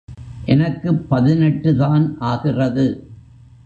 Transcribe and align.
எனக்குப் 0.45 1.05
பதினெட்டுதான் 1.09 2.13
ஆகிறது. 2.19 2.85